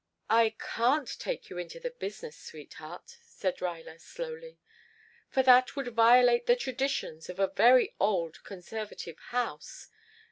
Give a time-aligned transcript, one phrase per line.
[0.31, 4.57] "I can't take you into the business, sweetheart," said Ruyler slowly.
[5.29, 9.89] "For that would violate the traditions of a very old conservative house.